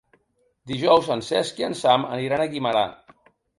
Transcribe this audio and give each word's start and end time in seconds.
Dijous 0.71 1.09
en 1.17 1.21
Cesc 1.27 1.63
i 1.63 1.67
en 1.69 1.77
Sam 1.83 2.09
aniran 2.17 2.47
a 2.47 2.51
Guimerà. 2.57 2.85